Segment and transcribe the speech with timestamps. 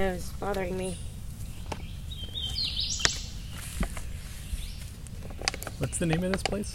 [0.00, 0.96] It was bothering me.
[5.76, 6.74] What's the name of this place?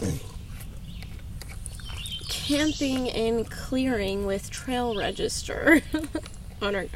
[2.28, 5.82] Camping and clearing with trail register
[6.62, 6.86] on our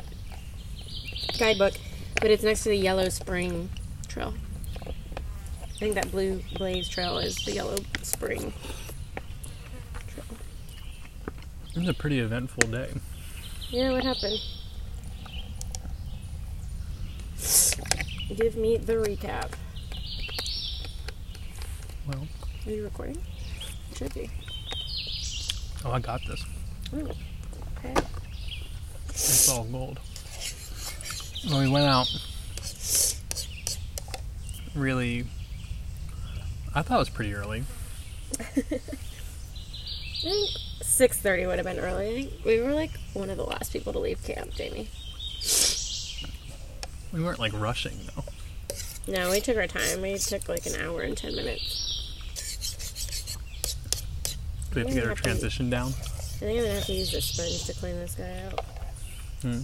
[1.37, 1.74] guidebook,
[2.21, 3.69] but it's next to the Yellow Spring
[4.06, 4.33] Trail.
[4.87, 8.53] I think that Blue Blaze Trail is the Yellow Spring
[10.06, 10.26] Trail.
[11.74, 12.92] It was a pretty eventful day.
[13.71, 14.38] Yeah, what happened?
[18.37, 19.51] Give me the recap.
[22.07, 22.27] Well,
[22.66, 23.19] Are you recording?
[23.97, 24.30] Should be.
[25.84, 26.45] oh, I got this.
[26.95, 27.09] Ooh,
[27.79, 27.95] okay.
[29.09, 29.98] It's all gold.
[31.48, 32.09] Well, we went out.
[34.75, 35.27] Really,
[36.75, 37.65] I thought it was pretty early.
[38.41, 38.45] I
[40.23, 40.51] think
[40.83, 42.33] six thirty would have been early.
[42.45, 44.89] We were like one of the last people to leave camp, Jamie.
[47.12, 48.24] We weren't like rushing though.
[49.12, 50.00] No, we took our time.
[50.02, 51.86] We took like an hour and ten minutes.
[54.72, 55.89] Do we have to get our transition down?
[55.89, 55.91] I
[56.42, 58.64] think I'm gonna have to use this sponge to clean this guy out.
[59.42, 59.61] Hmm.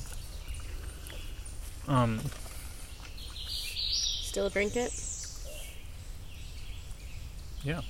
[1.88, 2.20] Um,
[3.92, 4.92] Still drink it.
[7.62, 7.80] yeah.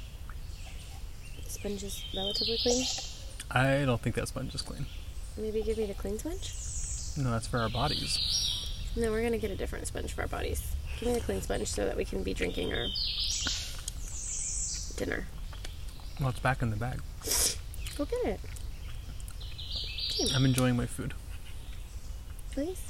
[1.44, 2.84] The Sponge is relatively clean.
[3.50, 4.84] I don't think that sponge is clean.
[5.38, 6.52] Maybe give me the clean sponge.
[7.16, 8.18] No, that's for our bodies.
[8.96, 10.62] No, we're gonna get a different sponge for our bodies.
[10.98, 12.86] Give me a clean sponge so that we can be drinking our
[14.96, 15.26] dinner.
[16.18, 17.02] Well, it's back in the bag.
[17.98, 18.40] Go get it,
[20.34, 21.12] I'm enjoying my food.
[22.52, 22.80] please.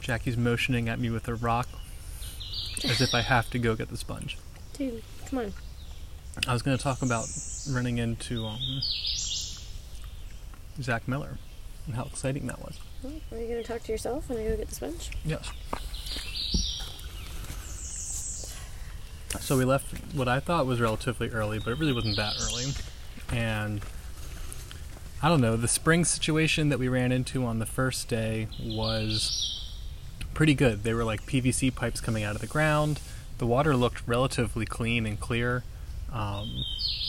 [0.00, 1.68] Jackie's motioning at me with a rock
[2.84, 4.38] as if I have to go get the sponge.
[4.72, 5.52] Dude, come on.
[6.48, 7.26] I was going to talk about
[7.70, 8.58] running into um,
[10.82, 11.38] Zach Miller
[11.86, 12.78] and how exciting that was.
[13.02, 15.10] Well, Are you gonna talk to yourself when I go get the sponge?
[15.24, 15.50] Yes.
[19.40, 22.66] So we left what I thought was relatively early, but it really wasn't that early.
[23.30, 23.80] And
[25.22, 29.74] I don't know, the spring situation that we ran into on the first day was
[30.34, 30.82] pretty good.
[30.82, 33.00] They were like PVC pipes coming out of the ground.
[33.38, 35.62] The water looked relatively clean and clear.
[36.12, 36.64] Um,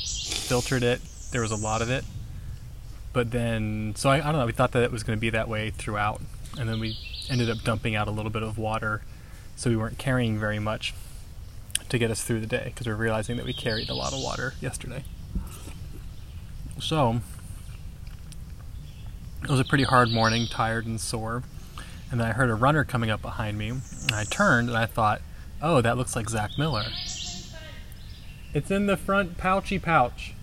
[0.05, 1.01] filtered it.
[1.31, 2.05] There was a lot of it.
[3.13, 5.29] But then, so I, I don't know, we thought that it was going to be
[5.31, 6.21] that way throughout.
[6.57, 6.97] And then we
[7.29, 9.01] ended up dumping out a little bit of water.
[9.55, 10.93] So we weren't carrying very much
[11.89, 14.13] to get us through the day because we we're realizing that we carried a lot
[14.13, 15.03] of water yesterday.
[16.79, 17.21] So,
[19.43, 21.43] it was a pretty hard morning, tired and sore.
[22.09, 23.69] And then I heard a runner coming up behind me.
[23.69, 25.21] And I turned and I thought,
[25.61, 26.85] oh, that looks like Zach Miller.
[28.53, 30.33] It's in the front pouchy pouch.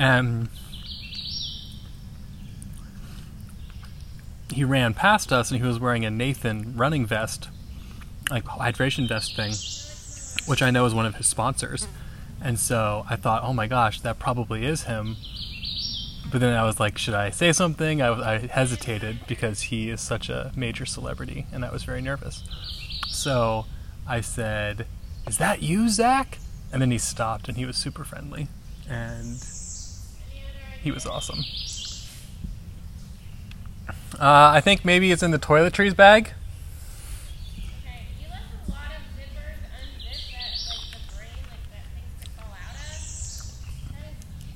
[0.00, 0.48] And
[4.50, 7.50] he ran past us and he was wearing a Nathan running vest,
[8.30, 9.52] like hydration vest thing,
[10.48, 11.86] which I know is one of his sponsors.
[12.40, 15.18] And so I thought, oh my gosh, that probably is him.
[16.32, 18.00] But then I was like, should I say something?
[18.00, 22.42] I, I hesitated because he is such a major celebrity, and I was very nervous.
[23.06, 23.66] So
[24.08, 24.86] I said,
[25.26, 26.38] Is that you, Zach?
[26.72, 28.48] And then he stopped and he was super friendly.
[28.88, 29.44] And
[30.82, 31.44] he was awesome.
[34.18, 36.32] Uh, I think maybe it's in the toiletries bag.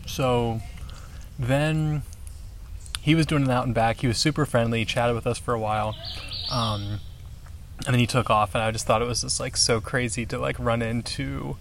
[0.06, 0.60] So
[1.38, 2.02] then
[3.00, 4.00] he was doing it out and back.
[4.00, 4.80] He was super friendly.
[4.80, 5.96] He chatted with us for a while.
[6.52, 7.00] Um,
[7.84, 10.24] and then he took off, and I just thought it was just like so crazy
[10.26, 11.56] to like run into,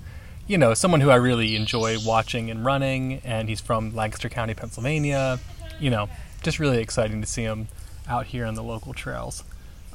[0.47, 4.53] you know, someone who I really enjoy watching and running, and he's from Lancaster County,
[4.53, 5.39] Pennsylvania.
[5.79, 6.09] You know,
[6.41, 7.67] just really exciting to see him
[8.07, 9.43] out here on the local trails.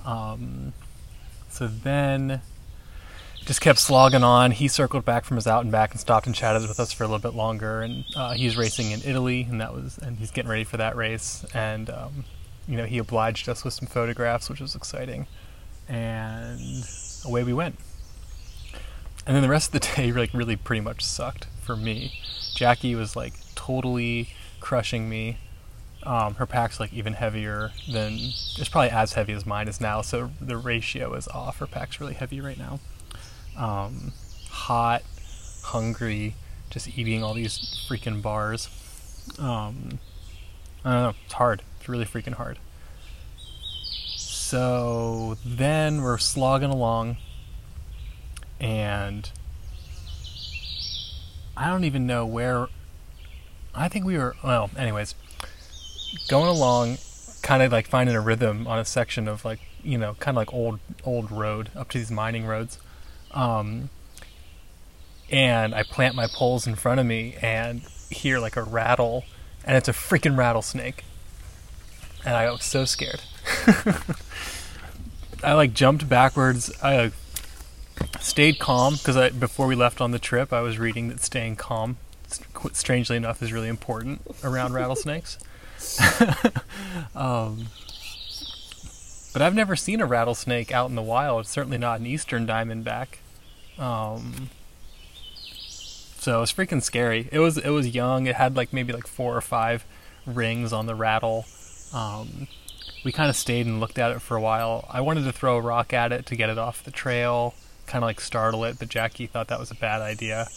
[0.04, 0.72] Um,
[1.50, 2.41] so then
[3.44, 4.50] just kept slogging on.
[4.50, 7.04] He circled back from his out and back and stopped and chatted with us for
[7.04, 7.82] a little bit longer.
[7.82, 10.96] And uh, he's racing in Italy, and that was and he's getting ready for that
[10.96, 11.44] race.
[11.55, 12.25] And um,
[12.67, 15.26] you know, he obliged us with some photographs, which was exciting.
[15.88, 16.84] And
[17.25, 17.78] away we went.
[19.28, 22.22] And then the rest of the day, like, really pretty much sucked for me.
[22.54, 25.36] Jackie was like totally crushing me.
[26.02, 30.00] Um, her pack's like even heavier than it's probably as heavy as mine is now,
[30.00, 31.58] so the ratio is off.
[31.58, 32.80] Her pack's really heavy right now.
[33.56, 34.12] Um,
[34.48, 35.02] hot,
[35.62, 36.34] hungry,
[36.70, 38.69] just eating all these freaking bars.
[39.38, 39.98] Um,
[40.84, 41.14] I don't know.
[41.25, 41.62] It's hard.
[41.78, 42.58] It's really freaking hard.
[44.16, 47.19] So then we're slogging along,
[48.60, 49.31] and
[51.56, 52.69] I don't even know where
[53.75, 54.70] I think we were well.
[54.76, 55.14] Anyways,
[56.28, 56.99] going along,
[57.43, 60.40] kind of like finding a rhythm on a section of like you know kind of
[60.40, 62.78] like old old road up to these mining roads.
[63.32, 63.90] Um,
[65.31, 69.25] and I plant my poles in front of me and hear like a rattle,
[69.64, 71.04] and it's a freaking rattlesnake.
[72.25, 73.20] And I was so scared.
[75.44, 76.72] I like jumped backwards.
[76.82, 77.11] I uh,
[78.21, 81.97] stayed calm because before we left on the trip, I was reading that staying calm,
[82.73, 85.39] strangely enough, is really important around rattlesnakes.
[87.15, 87.67] um,
[89.33, 91.47] but I've never seen a rattlesnake out in the wild.
[91.47, 93.19] Certainly not an eastern diamondback.
[93.79, 94.50] Um,
[96.19, 97.29] so it was freaking scary.
[97.31, 98.27] It was it was young.
[98.27, 99.85] It had like maybe like four or five
[100.27, 101.47] rings on the rattle.
[101.93, 102.49] Um,
[103.05, 104.85] we kind of stayed and looked at it for a while.
[104.91, 107.55] I wanted to throw a rock at it to get it off the trail,
[107.88, 110.49] kind of like startle it, but Jackie thought that was a bad idea.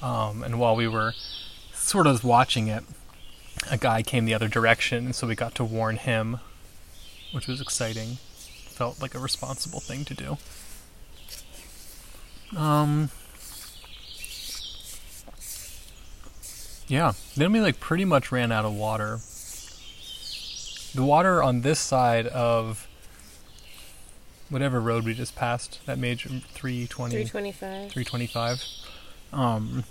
[0.00, 1.14] Um, and while we were
[1.72, 2.84] sort of watching it,
[3.70, 6.38] a guy came the other direction, and so we got to warn him,
[7.32, 8.18] which was exciting.
[8.68, 10.38] Felt like a responsible thing to do.
[12.56, 13.10] Um.
[16.86, 19.18] Yeah, then we like pretty much ran out of water.
[20.94, 22.88] The water on this side of
[24.50, 27.92] whatever road we just passed, that major 320, 325.
[27.92, 28.64] 325.
[29.32, 29.84] Um,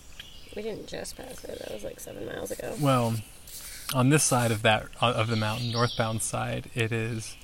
[0.56, 1.60] We didn't just pass it.
[1.60, 2.76] That was like seven miles ago.
[2.82, 3.16] well,
[3.94, 7.36] on this side of that uh, of the mountain, northbound side, it is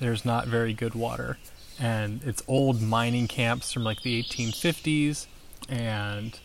[0.00, 1.38] there's not very good water,
[1.78, 5.26] and it's old mining camps from like the 1850s,
[5.68, 6.38] and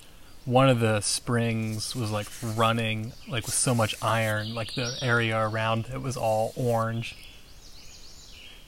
[0.46, 5.38] one of the springs was like running like with so much iron, like the area
[5.38, 7.16] around it was all orange.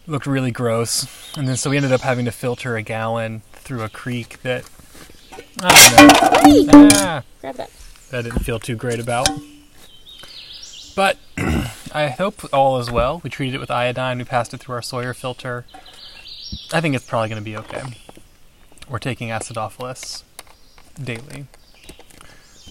[0.06, 1.08] Looked really gross,
[1.38, 4.70] and then so we ended up having to filter a gallon through a creek that
[5.62, 6.90] I don't know.
[6.94, 7.72] Ah, Grab that.
[8.12, 9.30] that I didn't feel too great about.
[10.96, 11.18] But
[11.94, 13.22] I hope all is well.
[13.24, 14.18] We treated it with iodine.
[14.18, 15.66] We passed it through our Sawyer filter.
[16.74, 17.82] I think it's probably going to be okay.
[18.90, 20.24] We're taking acidophilus
[21.02, 21.48] daily.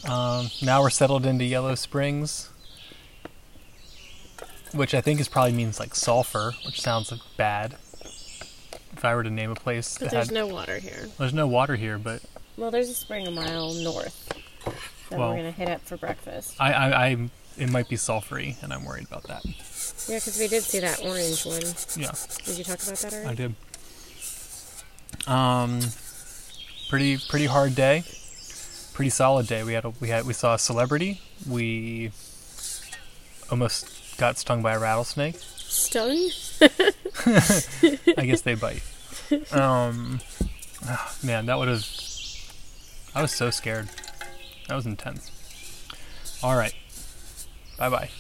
[0.07, 2.51] Um, now we're settled into Yellow Springs,
[4.75, 7.77] which I think is probably means like sulfur, which sounds like bad.
[8.95, 11.09] If I were to name a place But that there's had, no water here.
[11.19, 12.23] there's no water here, but
[12.57, 14.29] Well, there's a spring a mile north
[15.11, 16.55] that Well- we're going to hit up for breakfast.
[16.61, 19.45] I, I, I it might be sulfury, and I'm worried about that.
[19.45, 21.61] Yeah, because we did see that orange one.
[21.97, 22.13] Yeah.
[22.45, 23.29] Did you talk about that already?
[23.29, 23.55] I did.
[25.27, 25.81] Um,
[26.89, 28.05] pretty pretty hard day.
[28.95, 29.63] Pretty solid day.
[29.65, 31.21] We had a, we had we saw a celebrity.
[31.49, 32.11] We
[33.51, 33.87] almost
[34.17, 35.37] got stung by a rattlesnake.
[35.39, 36.29] Stung?
[37.27, 38.83] I guess they bite.
[39.53, 40.21] Um,
[40.85, 41.87] ah, man, that would have.
[43.15, 43.89] I was so scared.
[44.69, 45.31] That was intense.
[46.43, 46.75] All right.
[47.79, 48.11] Bye bye.